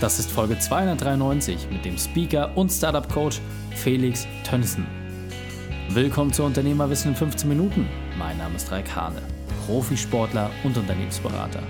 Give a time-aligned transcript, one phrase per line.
[0.00, 3.40] Das ist Folge 293 mit dem Speaker und Startup-Coach
[3.74, 4.86] Felix Tönnissen.
[5.90, 7.88] Willkommen zu Unternehmerwissen in 15 Minuten.
[8.16, 9.20] Mein Name ist Raik Hane,
[9.66, 11.64] Profisportler und Unternehmensberater.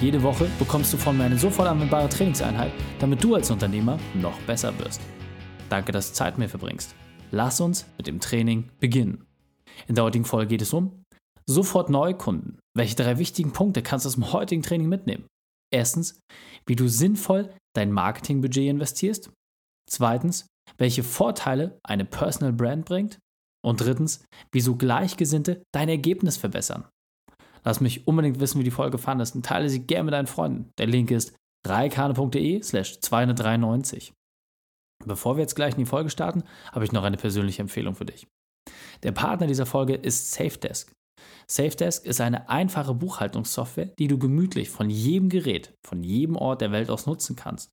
[0.00, 4.40] Jede Woche bekommst du von mir eine sofort anwendbare Trainingseinheit, damit du als Unternehmer noch
[4.46, 5.02] besser wirst.
[5.68, 6.94] Danke, dass du Zeit mit mir verbringst.
[7.32, 9.26] Lass uns mit dem Training beginnen.
[9.88, 11.04] In der heutigen Folge geht es um
[11.44, 12.60] sofort Neukunden.
[12.74, 15.26] Welche drei wichtigen Punkte kannst du aus dem heutigen Training mitnehmen?
[15.72, 16.20] Erstens,
[16.66, 19.30] wie du sinnvoll dein Marketingbudget investierst.
[19.88, 23.18] Zweitens, welche Vorteile eine Personal Brand bringt.
[23.64, 26.88] Und drittens, wieso Gleichgesinnte dein Ergebnis verbessern.
[27.64, 30.70] Lass mich unbedingt wissen, wie die Folge fandest und teile sie gerne mit deinen Freunden.
[30.78, 31.34] Der Link ist
[31.66, 34.12] reikane.de slash 293.
[35.04, 38.04] Bevor wir jetzt gleich in die Folge starten, habe ich noch eine persönliche Empfehlung für
[38.04, 38.26] dich.
[39.02, 40.92] Der Partner dieser Folge ist SafeDesk.
[41.50, 46.72] SafeDesk ist eine einfache Buchhaltungssoftware, die du gemütlich von jedem Gerät, von jedem Ort der
[46.72, 47.70] Welt aus nutzen kannst.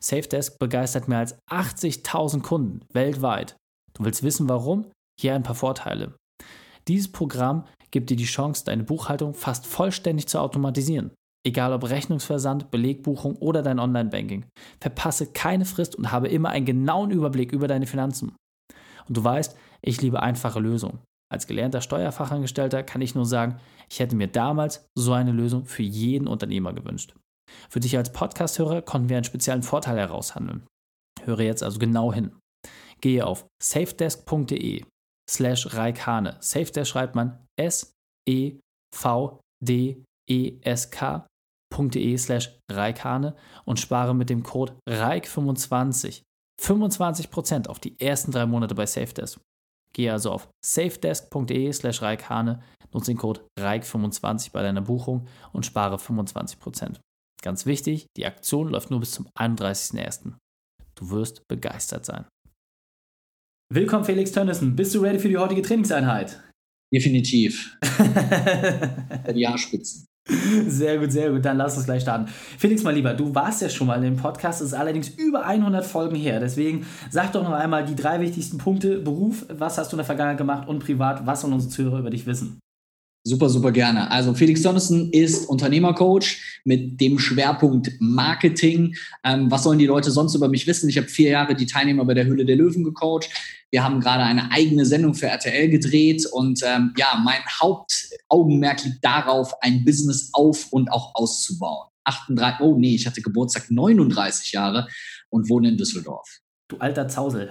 [0.00, 3.56] SafeDesk begeistert mehr als 80.000 Kunden weltweit.
[3.94, 4.86] Du willst wissen, warum?
[5.20, 6.14] Hier ein paar Vorteile.
[6.86, 11.12] Dieses Programm gibt dir die Chance, deine Buchhaltung fast vollständig zu automatisieren.
[11.44, 14.46] Egal ob Rechnungsversand, Belegbuchung oder dein Online-Banking.
[14.80, 18.36] Verpasse keine Frist und habe immer einen genauen Überblick über deine Finanzen.
[19.08, 20.98] Und du weißt, ich liebe einfache Lösungen.
[21.30, 25.82] Als gelernter Steuerfachangestellter kann ich nur sagen, ich hätte mir damals so eine Lösung für
[25.82, 27.14] jeden Unternehmer gewünscht.
[27.68, 30.66] Für dich als Podcast-Hörer konnten wir einen speziellen Vorteil heraushandeln.
[31.24, 32.36] Höre jetzt also genau hin.
[33.00, 34.84] Gehe auf safedesk.de
[35.30, 36.36] slash Reikane.
[36.40, 38.58] Safedesk schreibt man S-E-V-D-E-S-K.de
[42.18, 46.22] slash Reikane und spare mit dem Code REIK25
[46.60, 49.40] 25% auf die ersten drei Monate bei Safedesk.
[49.98, 55.96] Gehe also auf safedesk.de slash reikhane, nutze den Code REIK25 bei deiner Buchung und spare
[55.96, 57.00] 25%.
[57.42, 60.34] Ganz wichtig, die Aktion läuft nur bis zum 31.01.
[60.94, 62.26] Du wirst begeistert sein.
[63.74, 64.76] Willkommen Felix Tönnissen.
[64.76, 66.44] Bist du ready für die heutige Trainingseinheit?
[66.94, 67.76] Definitiv.
[69.34, 70.07] die Jahrspitzen.
[70.66, 71.44] Sehr gut, sehr gut.
[71.44, 72.26] Dann lass uns gleich starten.
[72.58, 75.46] Felix, mal lieber, du warst ja schon mal in dem Podcast, das ist allerdings über
[75.46, 76.38] 100 Folgen her.
[76.38, 80.06] Deswegen sag doch noch einmal die drei wichtigsten Punkte: Beruf, was hast du in der
[80.06, 82.60] Vergangenheit gemacht und privat, was sollen unsere Zuhörer über dich wissen?
[83.28, 84.10] Super, super gerne.
[84.10, 88.96] Also Felix Donnison ist Unternehmercoach mit dem Schwerpunkt Marketing.
[89.22, 90.88] Ähm, was sollen die Leute sonst über mich wissen?
[90.88, 93.28] Ich habe vier Jahre die Teilnehmer bei der Höhle der Löwen gecoacht.
[93.70, 99.04] Wir haben gerade eine eigene Sendung für RTL gedreht und ähm, ja, mein Hauptaugenmerk liegt
[99.04, 101.88] darauf, ein Business auf und auch auszubauen.
[102.04, 104.88] 38, oh nee, ich hatte Geburtstag 39 Jahre
[105.28, 106.40] und wohne in Düsseldorf.
[106.70, 107.48] Du alter Zausel.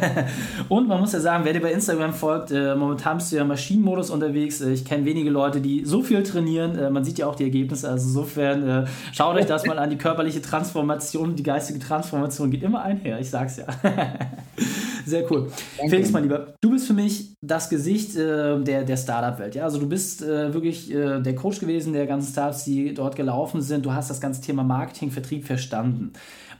[0.68, 3.42] und man muss ja sagen, wer dir bei Instagram folgt, äh, momentan bist du ja
[3.42, 4.60] im Maschinenmodus unterwegs.
[4.60, 6.78] Äh, ich kenne wenige Leute, die so viel trainieren.
[6.78, 7.88] Äh, man sieht ja auch die Ergebnisse.
[7.88, 9.88] Also insofern äh, schaut euch das mal an.
[9.88, 13.18] Die körperliche Transformation, die geistige Transformation geht immer einher.
[13.20, 13.64] Ich sag's ja.
[15.06, 15.50] Sehr cool.
[15.76, 15.90] Danke.
[15.90, 19.54] Felix, mein Lieber, du bist für mich das Gesicht äh, der, der Startup-Welt.
[19.54, 19.64] Ja?
[19.64, 23.84] Also du bist äh, wirklich der Coach gewesen der ganzen Startups, die dort gelaufen sind.
[23.84, 26.12] Du hast das ganze Thema Marketing, Vertrieb verstanden.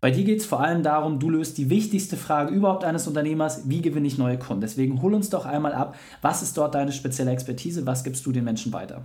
[0.03, 3.69] Bei dir geht es vor allem darum, du löst die wichtigste Frage überhaupt eines Unternehmers,
[3.69, 4.60] wie gewinne ich neue Kunden?
[4.60, 8.32] Deswegen hol uns doch einmal ab, was ist dort deine spezielle Expertise, was gibst du
[8.32, 9.04] den Menschen weiter?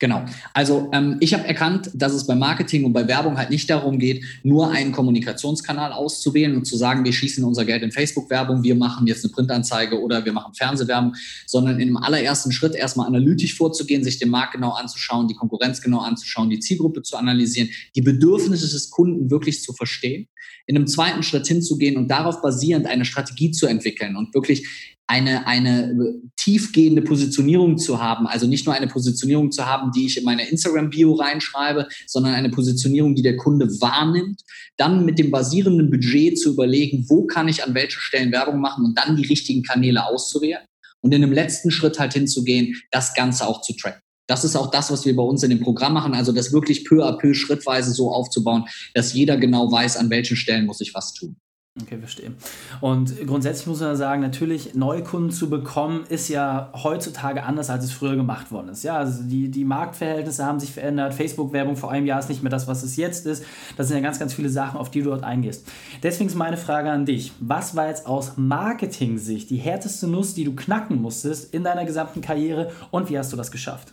[0.00, 0.24] Genau.
[0.54, 3.98] Also ähm, ich habe erkannt, dass es beim Marketing und bei Werbung halt nicht darum
[3.98, 8.74] geht, nur einen Kommunikationskanal auszuwählen und zu sagen, wir schießen unser Geld in Facebook-Werbung, wir
[8.74, 11.14] machen jetzt eine Printanzeige oder wir machen Fernsehwerbung,
[11.46, 15.82] sondern in dem allerersten Schritt erstmal analytisch vorzugehen, sich den Markt genau anzuschauen, die Konkurrenz
[15.82, 20.28] genau anzuschauen, die Zielgruppe zu analysieren, die Bedürfnisse des Kunden wirklich zu verstehen,
[20.66, 24.66] in einem zweiten Schritt hinzugehen und darauf basierend eine Strategie zu entwickeln und wirklich
[25.10, 28.28] eine, eine tiefgehende Positionierung zu haben.
[28.28, 32.48] Also nicht nur eine Positionierung zu haben, die ich in meine Instagram-Bio reinschreibe, sondern eine
[32.48, 34.42] Positionierung, die der Kunde wahrnimmt.
[34.76, 38.84] Dann mit dem basierenden Budget zu überlegen, wo kann ich an welchen Stellen Werbung machen
[38.84, 40.62] und dann die richtigen Kanäle auszuwählen.
[41.00, 44.00] Und in dem letzten Schritt halt hinzugehen, das Ganze auch zu tracken.
[44.28, 46.84] Das ist auch das, was wir bei uns in dem Programm machen, also das wirklich
[46.84, 50.94] peu à peu schrittweise so aufzubauen, dass jeder genau weiß, an welchen Stellen muss ich
[50.94, 51.36] was tun.
[51.80, 52.32] Okay, verstehe.
[52.80, 57.92] Und grundsätzlich muss man sagen, natürlich Neukunden zu bekommen, ist ja heutzutage anders, als es
[57.92, 58.82] früher gemacht worden ist.
[58.82, 61.14] Ja, also die, die Marktverhältnisse haben sich verändert.
[61.14, 63.44] Facebook-Werbung vor einem Jahr ist nicht mehr das, was es jetzt ist.
[63.76, 65.64] Das sind ja ganz, ganz viele Sachen, auf die du dort eingehst.
[66.02, 67.32] Deswegen ist meine Frage an dich.
[67.38, 72.20] Was war jetzt aus Marketing-Sicht die härteste Nuss, die du knacken musstest in deiner gesamten
[72.20, 73.92] Karriere und wie hast du das geschafft?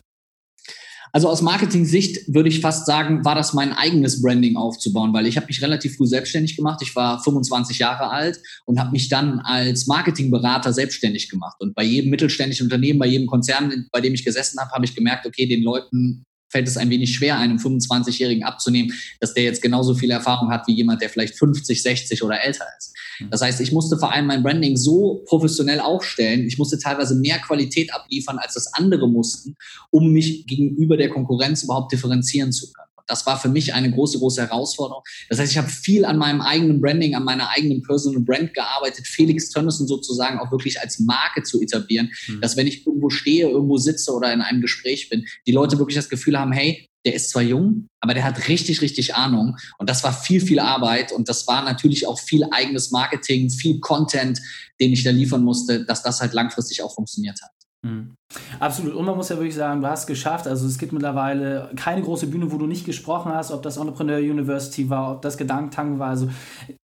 [1.17, 5.35] Also aus Marketing-Sicht würde ich fast sagen, war das mein eigenes Branding aufzubauen, weil ich
[5.35, 6.79] habe mich relativ früh selbstständig gemacht.
[6.83, 11.55] Ich war 25 Jahre alt und habe mich dann als Marketingberater selbstständig gemacht.
[11.57, 14.93] Und bei jedem mittelständischen Unternehmen, bei jedem Konzern, bei dem ich gesessen habe, habe ich
[14.93, 19.61] gemerkt, okay, den Leuten fällt es ein wenig schwer, einem 25-Jährigen abzunehmen, dass der jetzt
[19.61, 22.94] genauso viel Erfahrung hat wie jemand, der vielleicht 50, 60 oder älter ist.
[23.19, 23.29] Mhm.
[23.29, 26.45] Das heißt, ich musste vor allem mein Branding so professionell aufstellen.
[26.47, 29.55] Ich musste teilweise mehr Qualität abliefern, als das andere mussten,
[29.89, 32.87] um mich gegenüber der Konkurrenz überhaupt differenzieren zu können.
[33.07, 35.04] Das war für mich eine große, große Herausforderung.
[35.30, 39.07] Das heißt, ich habe viel an meinem eigenen Branding, an meiner eigenen Personal Brand gearbeitet,
[39.07, 42.42] Felix Tönnissen sozusagen auch wirklich als Marke zu etablieren, mhm.
[42.42, 45.95] dass wenn ich irgendwo stehe, irgendwo sitze oder in einem Gespräch bin, die Leute wirklich
[45.95, 49.56] das Gefühl haben, hey, der ist zwar jung, aber der hat richtig, richtig Ahnung.
[49.77, 51.13] Und das war viel, viel Arbeit.
[51.13, 54.42] Und das war natürlich auch viel eigenes Marketing, viel Content,
[54.81, 57.51] den ich da liefern musste, dass das halt langfristig auch funktioniert hat.
[57.85, 58.15] Mhm.
[58.59, 58.94] Absolut.
[58.95, 60.47] Und man muss ja wirklich sagen, du hast es geschafft.
[60.47, 64.18] Also es gibt mittlerweile keine große Bühne, wo du nicht gesprochen hast, ob das Entrepreneur
[64.18, 66.09] University war, ob das Gedankentank war.
[66.09, 66.29] Also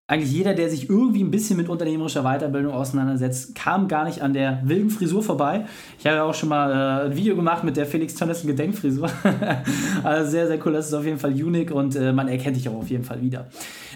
[0.06, 4.34] eigentlich jeder, der sich irgendwie ein bisschen mit unternehmerischer Weiterbildung auseinandersetzt, kam gar nicht an
[4.34, 5.64] der wilden Frisur vorbei.
[5.98, 9.08] Ich habe ja auch schon mal äh, ein Video gemacht mit der Felix Tönnissen Gedenkfrisur.
[10.02, 10.74] also sehr, sehr cool.
[10.74, 13.22] Das ist auf jeden Fall unique und äh, man erkennt dich auch auf jeden Fall
[13.22, 13.46] wieder.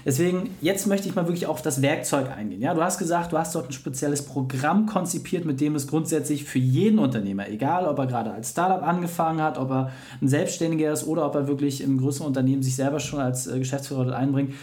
[0.06, 2.62] Deswegen, jetzt möchte ich mal wirklich auf das Werkzeug eingehen.
[2.62, 6.44] Ja, du hast gesagt, du hast dort ein spezielles Programm konzipiert, mit dem es grundsätzlich
[6.44, 10.90] für jeden Unternehmer, egal ob er gerade als Startup angefangen hat, ob er ein Selbstständiger
[10.90, 14.16] ist oder ob er wirklich im größeren Unternehmen sich selber schon als äh, Geschäftsführer dort
[14.16, 14.54] einbringt,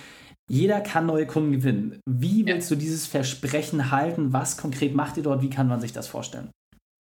[0.48, 2.00] jeder kann neue Kunden gewinnen.
[2.06, 4.32] Wie willst du dieses Versprechen halten?
[4.32, 5.42] Was konkret macht ihr dort?
[5.42, 6.52] Wie kann man sich das vorstellen?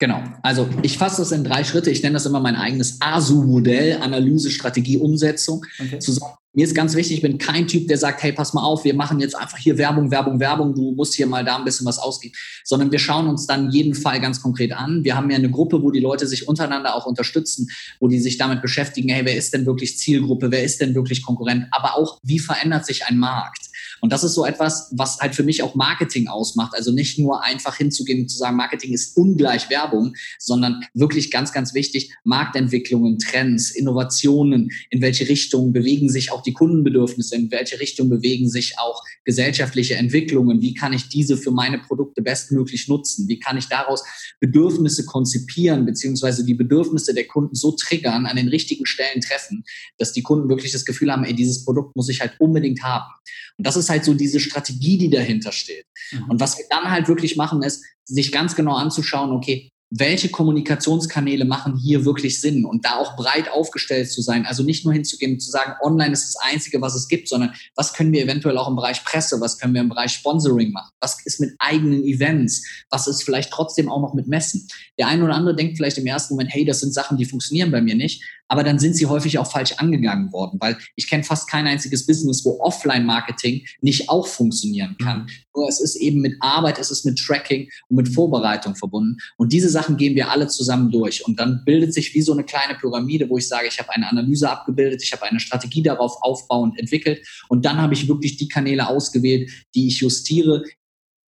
[0.00, 0.22] Genau.
[0.42, 1.90] Also ich fasse das in drei Schritte.
[1.90, 5.64] Ich nenne das immer mein eigenes ASU-Modell, Analyse, Strategie, Umsetzung.
[5.78, 5.98] Okay.
[6.00, 8.82] Zusammen mir ist ganz wichtig, ich bin kein Typ, der sagt, hey, pass mal auf,
[8.84, 11.86] wir machen jetzt einfach hier Werbung, Werbung, Werbung, du musst hier mal da ein bisschen
[11.86, 15.04] was ausgeben, sondern wir schauen uns dann jeden Fall ganz konkret an.
[15.04, 17.68] Wir haben ja eine Gruppe, wo die Leute sich untereinander auch unterstützen,
[18.00, 21.22] wo die sich damit beschäftigen, hey, wer ist denn wirklich Zielgruppe, wer ist denn wirklich
[21.22, 23.69] Konkurrent, aber auch, wie verändert sich ein Markt?
[24.00, 26.74] Und das ist so etwas, was halt für mich auch Marketing ausmacht.
[26.74, 31.52] Also nicht nur einfach hinzugehen und zu sagen, Marketing ist ungleich Werbung, sondern wirklich ganz,
[31.52, 37.80] ganz wichtig, Marktentwicklungen, Trends, Innovationen, in welche Richtung bewegen sich auch die Kundenbedürfnisse, in welche
[37.80, 43.28] Richtung bewegen sich auch gesellschaftliche Entwicklungen, wie kann ich diese für meine Produkte bestmöglich nutzen,
[43.28, 44.02] wie kann ich daraus
[44.40, 49.64] Bedürfnisse konzipieren, beziehungsweise die Bedürfnisse der Kunden so triggern, an den richtigen Stellen treffen,
[49.98, 53.12] dass die Kunden wirklich das Gefühl haben, ey, dieses Produkt muss ich halt unbedingt haben.
[53.58, 55.84] Und das ist halt so diese Strategie, die dahinter steht.
[56.12, 56.30] Mhm.
[56.30, 61.44] Und was wir dann halt wirklich machen, ist, sich ganz genau anzuschauen, okay, welche Kommunikationskanäle
[61.44, 64.46] machen hier wirklich Sinn und da auch breit aufgestellt zu sein.
[64.46, 67.52] Also nicht nur hinzugehen und zu sagen, online ist das Einzige, was es gibt, sondern
[67.74, 70.92] was können wir eventuell auch im Bereich Presse, was können wir im Bereich Sponsoring machen,
[71.00, 74.68] was ist mit eigenen Events, was ist vielleicht trotzdem auch noch mit Messen.
[74.96, 77.72] Der eine oder andere denkt vielleicht im ersten Moment, hey, das sind Sachen, die funktionieren
[77.72, 81.22] bei mir nicht, aber dann sind sie häufig auch falsch angegangen worden, weil ich kenne
[81.22, 85.20] fast kein einziges Business, wo Offline-Marketing nicht auch funktionieren kann.
[85.20, 85.28] Mhm.
[85.54, 89.18] Nur es ist eben mit Arbeit, es ist mit Tracking und mit Vorbereitung verbunden.
[89.36, 91.24] Und diese Sachen gehen wir alle zusammen durch.
[91.24, 94.08] Und dann bildet sich wie so eine kleine Pyramide, wo ich sage, ich habe eine
[94.08, 97.24] Analyse abgebildet, ich habe eine Strategie darauf aufbauend entwickelt.
[97.48, 100.64] Und dann habe ich wirklich die Kanäle ausgewählt, die ich justiere,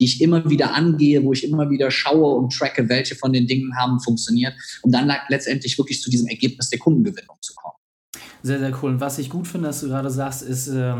[0.01, 3.45] die ich immer wieder angehe, wo ich immer wieder schaue und tracke, welche von den
[3.45, 7.75] Dingen haben funktioniert, um dann letztendlich wirklich zu diesem Ergebnis der Kundengewinnung zu kommen.
[8.41, 8.93] Sehr, sehr cool.
[8.93, 10.95] Und was ich gut finde, dass du gerade sagst, ist, äh,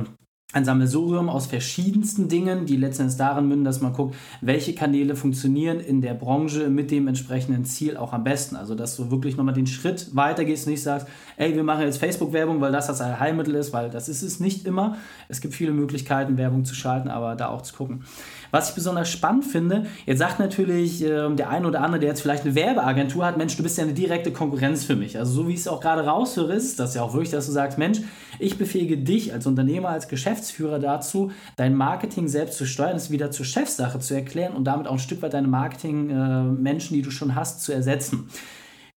[0.54, 5.80] ein Sammelsurium aus verschiedensten Dingen, die letztendlich darin münden, dass man guckt, welche Kanäle funktionieren
[5.80, 8.58] in der Branche mit dem entsprechenden Ziel auch am besten.
[8.58, 11.08] Also, dass du wirklich nochmal den Schritt weitergehst und nicht sagst,
[11.38, 14.66] ey, wir machen jetzt Facebook-Werbung, weil das das Heilmittel ist, weil das ist es nicht
[14.66, 14.98] immer.
[15.30, 18.04] Es gibt viele Möglichkeiten, Werbung zu schalten, aber da auch zu gucken.
[18.52, 22.22] Was ich besonders spannend finde, jetzt sagt natürlich äh, der eine oder andere, der jetzt
[22.22, 25.18] vielleicht eine Werbeagentur hat, Mensch, du bist ja eine direkte Konkurrenz für mich.
[25.18, 27.52] Also so wie ich es auch gerade raushöre, ist das ja auch wirklich, dass du
[27.52, 28.00] sagst, Mensch,
[28.40, 33.32] ich befähige dich als Unternehmer, als Geschäftsführer dazu, dein Marketing selbst zu steuern, es wieder
[33.32, 37.12] zur Chefsache zu erklären und damit auch ein Stück weit deine Marketing-Menschen, äh, die du
[37.12, 38.28] schon hast, zu ersetzen.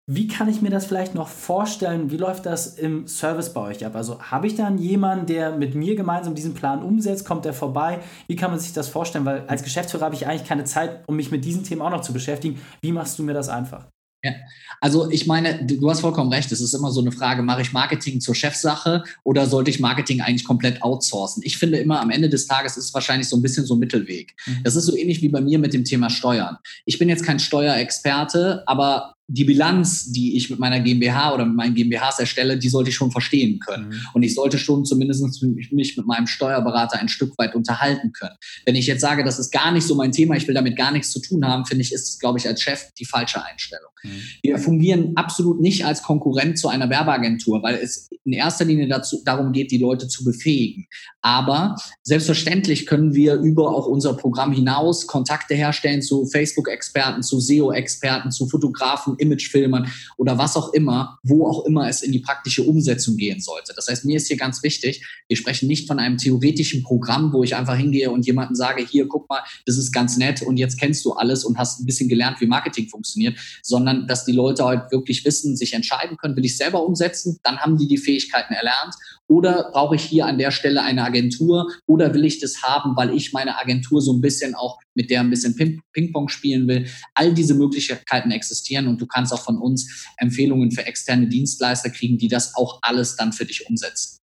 [0.06, 2.10] Wie kann ich mir das vielleicht noch vorstellen?
[2.10, 3.96] Wie läuft das im Service bei euch ab?
[3.96, 7.24] Also habe ich dann jemanden, der mit mir gemeinsam diesen Plan umsetzt?
[7.24, 8.00] Kommt der vorbei?
[8.26, 9.24] Wie kann man sich das vorstellen?
[9.24, 12.02] Weil als Geschäftsführer habe ich eigentlich keine Zeit, um mich mit diesen Themen auch noch
[12.02, 12.60] zu beschäftigen.
[12.82, 13.86] Wie machst du mir das einfach?
[14.22, 14.32] Ja,
[14.80, 16.52] also ich meine, du hast vollkommen recht.
[16.52, 20.20] Es ist immer so eine Frage, mache ich Marketing zur Chefsache oder sollte ich Marketing
[20.20, 21.42] eigentlich komplett outsourcen?
[21.46, 23.80] Ich finde immer, am Ende des Tages ist es wahrscheinlich so ein bisschen so ein
[23.80, 24.34] Mittelweg.
[24.46, 24.64] Mhm.
[24.64, 26.58] Das ist so ähnlich wie bei mir mit dem Thema Steuern.
[26.84, 31.56] Ich bin jetzt kein Steuerexperte, aber die Bilanz, die ich mit meiner GmbH oder mit
[31.56, 33.88] meinen GmbHs erstelle, die sollte ich schon verstehen können.
[33.88, 34.00] Mhm.
[34.12, 38.36] Und ich sollte schon zumindest mich mit meinem Steuerberater ein Stück weit unterhalten können.
[38.66, 40.92] Wenn ich jetzt sage, das ist gar nicht so mein Thema, ich will damit gar
[40.92, 43.90] nichts zu tun haben, finde ich, ist es, glaube ich, als Chef die falsche Einstellung.
[44.02, 44.22] Mhm.
[44.42, 49.22] Wir fungieren absolut nicht als Konkurrent zu einer Werbeagentur, weil es in erster Linie dazu,
[49.24, 50.86] darum geht, die Leute zu befähigen.
[51.22, 58.30] Aber selbstverständlich können wir über auch unser Programm hinaus Kontakte herstellen zu Facebook-Experten, zu SEO-Experten,
[58.30, 62.62] zu Fotografen, machen, Imagefilmern oder was auch immer, wo auch immer es in die praktische
[62.62, 63.72] Umsetzung gehen sollte.
[63.74, 67.42] Das heißt, mir ist hier ganz wichtig, wir sprechen nicht von einem theoretischen Programm, wo
[67.42, 70.78] ich einfach hingehe und jemanden sage, hier, guck mal, das ist ganz nett und jetzt
[70.78, 74.64] kennst du alles und hast ein bisschen gelernt, wie Marketing funktioniert, sondern dass die Leute
[74.64, 78.54] halt wirklich wissen, sich entscheiden können, will ich selber umsetzen, dann haben die die Fähigkeiten
[78.54, 78.94] erlernt
[79.26, 83.14] oder brauche ich hier an der Stelle eine Agentur oder will ich das haben, weil
[83.14, 85.56] ich meine Agentur so ein bisschen auch mit der ein bisschen
[85.92, 86.86] Ping-Pong spielen will.
[87.14, 92.18] All diese Möglichkeiten existieren und du kannst auch von uns Empfehlungen für externe Dienstleister kriegen,
[92.18, 94.18] die das auch alles dann für dich umsetzen.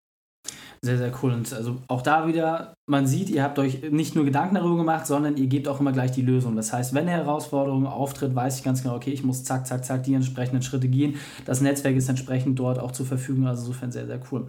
[0.83, 1.31] Sehr, sehr cool.
[1.33, 5.05] Und also auch da wieder, man sieht, ihr habt euch nicht nur Gedanken darüber gemacht,
[5.05, 6.55] sondern ihr gebt auch immer gleich die Lösung.
[6.55, 9.85] Das heißt, wenn eine Herausforderung auftritt, weiß ich ganz genau, okay, ich muss zack, zack,
[9.85, 11.17] zack die entsprechenden Schritte gehen.
[11.45, 13.45] Das Netzwerk ist entsprechend dort auch zur Verfügung.
[13.45, 14.47] Also insofern sehr, sehr cool.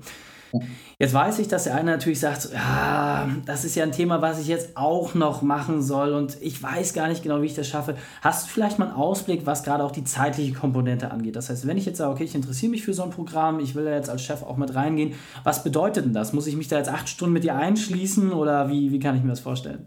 [0.99, 4.41] Jetzt weiß ich, dass der eine natürlich sagt, ja, das ist ja ein Thema, was
[4.41, 7.69] ich jetzt auch noch machen soll und ich weiß gar nicht genau, wie ich das
[7.69, 7.97] schaffe.
[8.21, 11.37] Hast du vielleicht mal einen Ausblick, was gerade auch die zeitliche Komponente angeht?
[11.37, 13.75] Das heißt, wenn ich jetzt sage, okay, ich interessiere mich für so ein Programm, ich
[13.75, 16.33] will da jetzt als Chef auch mit reingehen, was bedeutet denn das?
[16.33, 19.23] Muss ich mich da jetzt acht Stunden mit dir einschließen oder wie, wie kann ich
[19.23, 19.87] mir das vorstellen?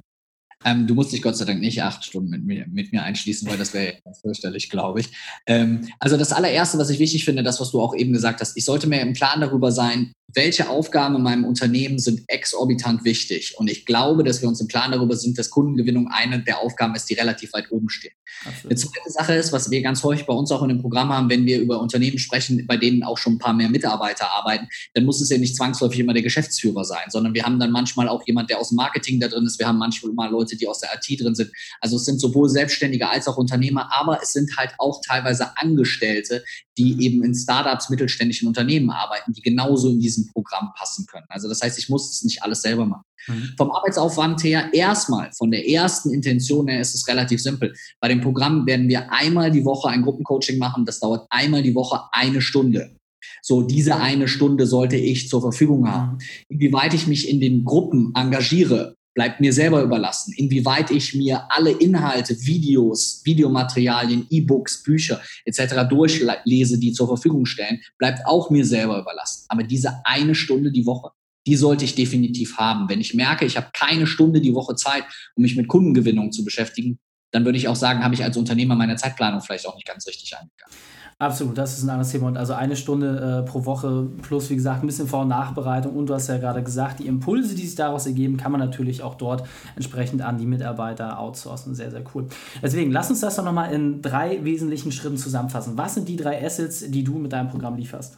[0.64, 3.48] Ähm, du musst dich Gott sei Dank nicht acht Stunden mit mir, mit mir einschließen,
[3.50, 5.10] weil das wäre fürchterlich, glaube ich.
[5.46, 8.56] Ähm, also das allererste, was ich wichtig finde, das, was du auch eben gesagt hast,
[8.58, 13.56] ich sollte mir im Klaren darüber sein, welche Aufgaben in meinem Unternehmen sind exorbitant wichtig.
[13.58, 16.94] Und ich glaube, dass wir uns im Klaren darüber sind, dass Kundengewinnung eine der Aufgaben
[16.96, 18.14] ist, die relativ weit oben stehen.
[18.44, 18.66] Absolut.
[18.66, 21.30] Eine zweite Sache ist, was wir ganz häufig bei uns auch in dem Programm haben,
[21.30, 25.06] wenn wir über Unternehmen sprechen, bei denen auch schon ein paar mehr Mitarbeiter arbeiten, dann
[25.06, 28.26] muss es ja nicht zwangsläufig immer der Geschäftsführer sein, sondern wir haben dann manchmal auch
[28.28, 29.58] jemand, der aus dem Marketing da drin ist.
[29.60, 31.52] Wir haben manchmal Leute, die aus der IT drin sind.
[31.82, 36.44] Also es sind sowohl Selbstständige als auch Unternehmer, aber es sind halt auch teilweise Angestellte,
[36.78, 41.26] die eben in Startups, mittelständischen Unternehmen arbeiten, die genauso in diesem Programm passen können.
[41.30, 43.04] Also das heißt, ich muss es nicht alles selber machen.
[43.28, 43.54] Mhm.
[43.58, 47.74] Vom Arbeitsaufwand her erstmal, von der ersten Intention her ist es relativ simpel.
[48.00, 50.86] Bei dem Programm werden wir einmal die Woche ein Gruppencoaching machen.
[50.86, 52.96] Das dauert einmal die Woche eine Stunde.
[53.42, 56.14] So, diese eine Stunde sollte ich zur Verfügung haben.
[56.14, 56.20] Mhm.
[56.50, 60.34] Inwieweit ich mich in den Gruppen engagiere, bleibt mir selber überlassen.
[60.38, 65.88] Inwieweit ich mir alle Inhalte, Videos, Videomaterialien, E-Books, Bücher etc.
[65.90, 69.46] durchlese, die zur Verfügung stellen, bleibt auch mir selber überlassen.
[69.48, 71.10] Aber diese eine Stunde die Woche,
[71.48, 72.90] die sollte ich definitiv haben.
[72.90, 75.06] Wenn ich merke, ich habe keine Stunde die Woche Zeit,
[75.36, 77.00] um mich mit Kundengewinnung zu beschäftigen,
[77.32, 80.06] dann würde ich auch sagen, habe ich als Unternehmer meine Zeitplanung vielleicht auch nicht ganz
[80.08, 80.74] richtig angegangen.
[81.18, 82.28] Absolut, das ist ein anderes Thema.
[82.28, 85.96] Und also eine Stunde äh, pro Woche plus, wie gesagt, ein bisschen Vor- und Nachbereitung.
[85.96, 89.02] Und du hast ja gerade gesagt, die Impulse, die sich daraus ergeben, kann man natürlich
[89.02, 91.74] auch dort entsprechend an die Mitarbeiter outsourcen.
[91.74, 92.28] Sehr, sehr cool.
[92.62, 95.78] Deswegen, lass uns das doch nochmal in drei wesentlichen Schritten zusammenfassen.
[95.78, 98.18] Was sind die drei Assets, die du mit deinem Programm lieferst?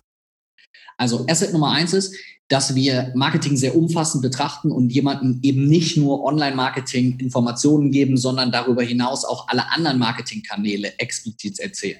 [0.98, 2.16] Also Asset Nummer eins ist,
[2.48, 8.52] dass wir Marketing sehr umfassend betrachten und jemanden eben nicht nur Online-Marketing Informationen geben, sondern
[8.52, 12.00] darüber hinaus auch alle anderen Marketingkanäle explizit erzählen.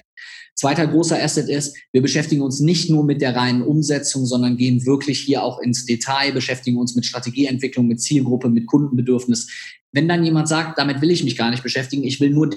[0.54, 4.84] Zweiter großer Asset ist, wir beschäftigen uns nicht nur mit der reinen Umsetzung, sondern gehen
[4.86, 9.48] wirklich hier auch ins Detail, beschäftigen uns mit Strategieentwicklung, mit Zielgruppe, mit Kundenbedürfnis.
[9.92, 12.50] Wenn dann jemand sagt, damit will ich mich gar nicht beschäftigen, ich will nur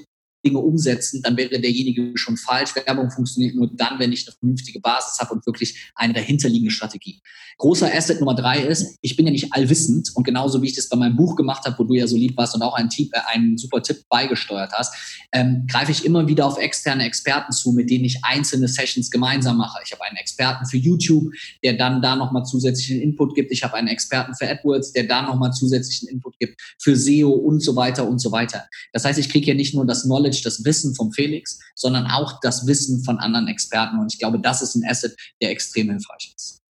[0.46, 2.76] Dinge umsetzen, dann wäre derjenige schon falsch.
[2.76, 7.22] Werbung funktioniert nur dann, wenn ich eine vernünftige Basis habe und wirklich eine dahinterliegende Strategie.
[7.58, 10.90] Großer Asset Nummer drei ist, ich bin ja nicht allwissend und genauso wie ich das
[10.90, 13.12] bei meinem Buch gemacht habe, wo du ja so lieb warst und auch einen, Tipp,
[13.14, 14.96] äh, einen super Tipp beigesteuert hast,
[15.32, 19.58] ähm, greife ich immer wieder auf externe Experten zu, mit denen ich einzelne Sessions gemeinsam
[19.58, 19.80] mache.
[19.86, 21.32] Ich habe einen Experten für YouTube,
[21.64, 23.52] der dann da nochmal zusätzlichen Input gibt.
[23.52, 27.62] Ich habe einen Experten für AdWords, der da nochmal zusätzlichen Input gibt, für SEO und
[27.62, 28.68] so weiter und so weiter.
[28.92, 32.08] Das heißt, ich kriege ja nicht nur das Knowledge Knowledge, das Wissen vom Felix, sondern
[32.08, 34.00] auch das Wissen von anderen Experten.
[34.00, 36.61] Und ich glaube, das ist ein Asset, der extrem hilfreich ist.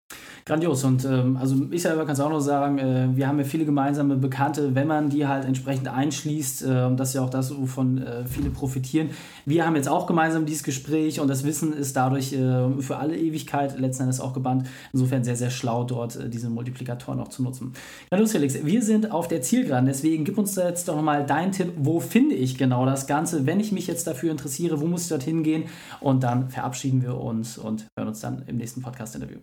[0.46, 0.84] Grandios.
[0.84, 3.66] Und ähm, also ich selber kann es auch noch sagen, äh, wir haben ja viele
[3.66, 8.00] gemeinsame Bekannte, wenn man die halt entsprechend einschließt, äh, das ist ja auch das, wovon
[8.00, 9.10] äh, viele profitieren.
[9.46, 13.18] Wir haben jetzt auch gemeinsam dieses Gespräch und das Wissen ist dadurch äh, für alle
[13.18, 14.68] Ewigkeit letzten Endes auch gebannt.
[14.94, 17.74] Insofern sehr, sehr schlau, dort äh, diese Multiplikatoren noch zu nutzen.
[18.10, 21.74] Grandios, Felix, wir sind auf der Zielgeraden, deswegen gib uns jetzt doch nochmal deinen Tipp,
[21.78, 25.10] wo finde ich genau das Ganze, wenn ich mich jetzt dafür interessiere, wo muss ich
[25.10, 25.66] dorthin gehen?
[26.00, 29.40] Und dann verabschieden wir uns und hören uns dann im nächsten Podcast-Interview.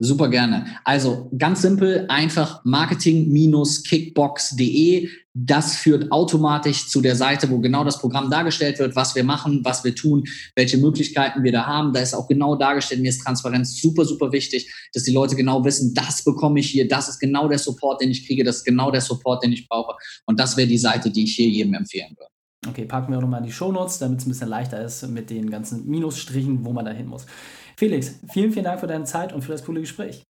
[0.00, 0.66] Super gerne.
[0.82, 5.08] Also ganz simpel, einfach marketing-kickbox.de.
[5.34, 9.60] Das führt automatisch zu der Seite, wo genau das Programm dargestellt wird, was wir machen,
[9.64, 10.24] was wir tun,
[10.56, 11.92] welche Möglichkeiten wir da haben.
[11.92, 15.64] Da ist auch genau dargestellt, mir ist Transparenz super, super wichtig, dass die Leute genau
[15.64, 18.64] wissen, das bekomme ich hier, das ist genau der Support, den ich kriege, das ist
[18.64, 19.94] genau der Support, den ich brauche.
[20.26, 22.30] Und das wäre die Seite, die ich hier jedem empfehlen würde.
[22.66, 25.30] Okay, packen wir auch nochmal in die Shownotes, damit es ein bisschen leichter ist mit
[25.30, 27.26] den ganzen Minusstrichen, wo man da hin muss.
[27.76, 30.22] Felix, vielen, vielen Dank für deine Zeit und für das coole Gespräch.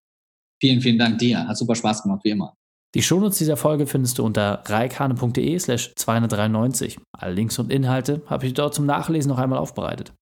[0.61, 1.47] Vielen, vielen Dank dir.
[1.47, 2.55] Hat super Spaß gemacht, wie immer.
[2.95, 6.99] Die Shownotes dieser Folge findest du unter reikane.de slash 293.
[7.19, 10.13] Alle Links und Inhalte habe ich dort zum Nachlesen noch einmal aufbereitet.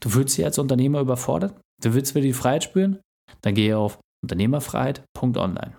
[0.00, 1.54] Du fühlst dich als Unternehmer überfordert?
[1.80, 3.00] Du willst wieder die Freiheit spüren?
[3.42, 5.74] Dann gehe auf unternehmerfreiheit.online.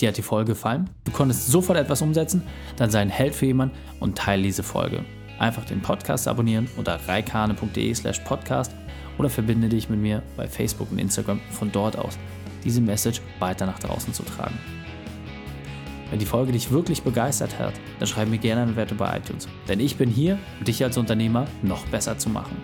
[0.00, 0.90] Dir hat die Folge gefallen?
[1.04, 2.42] Du konntest sofort etwas umsetzen?
[2.76, 5.04] Dann sei ein Held für jemanden und teile diese Folge.
[5.38, 8.72] Einfach den Podcast abonnieren unter reikane.de slash podcast
[9.18, 12.18] oder verbinde dich mit mir bei Facebook und Instagram von dort aus,
[12.64, 14.58] diese Message weiter nach draußen zu tragen.
[16.10, 19.48] Wenn die Folge dich wirklich begeistert hat, dann schreib mir gerne eine Werte bei iTunes.
[19.68, 22.56] Denn ich bin hier, um dich als Unternehmer noch besser zu machen.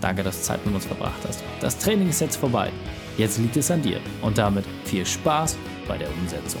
[0.00, 1.42] Danke, dass du Zeit mit uns verbracht hast.
[1.60, 2.70] Das Training ist jetzt vorbei.
[3.16, 4.00] Jetzt liegt es an dir.
[4.20, 5.56] Und damit viel Spaß
[5.88, 6.60] bei der Umsetzung.